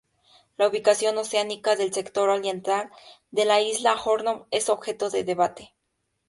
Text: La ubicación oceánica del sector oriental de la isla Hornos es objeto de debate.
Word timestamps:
La 0.57 0.67
ubicación 0.67 1.15
oceánica 1.19 1.75
del 1.75 1.93
sector 1.93 2.29
oriental 2.29 2.89
de 3.29 3.45
la 3.45 3.61
isla 3.61 3.95
Hornos 4.03 4.47
es 4.49 4.67
objeto 4.69 5.11
de 5.11 5.23
debate. 5.23 5.75